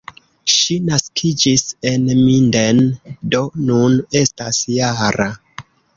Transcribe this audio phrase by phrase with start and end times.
[0.51, 2.81] Ŝi naskiĝis en Minden,
[3.35, 5.29] do nun estas -jara.